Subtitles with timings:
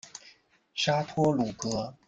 [0.73, 1.95] 沙托鲁格。